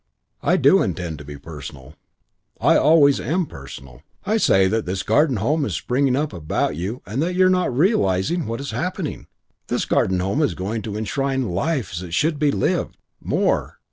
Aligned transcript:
I 0.41 0.57
do 0.57 0.81
intend 0.81 1.19
to 1.19 1.23
be 1.23 1.37
personal. 1.37 1.93
I 2.59 2.75
always 2.75 3.19
am 3.19 3.45
personal. 3.45 4.01
I 4.25 4.37
say 4.37 4.67
that 4.67 4.87
this 4.87 5.03
Garden 5.03 5.35
Home 5.35 5.63
is 5.63 5.75
springing 5.75 6.15
up 6.15 6.33
about 6.33 6.75
you 6.75 7.03
and 7.05 7.21
that 7.21 7.35
you 7.35 7.45
are 7.45 7.49
not 7.51 7.71
realising 7.77 8.47
what 8.47 8.59
is 8.59 8.71
happening. 8.71 9.27
This 9.67 9.85
Garden 9.85 10.19
Home 10.19 10.41
is 10.41 10.55
going 10.55 10.81
to 10.81 10.97
enshrine 10.97 11.49
life 11.51 11.91
as 11.91 12.01
it 12.01 12.15
should 12.15 12.39
be 12.39 12.49
lived. 12.49 12.97
More. 13.23 13.77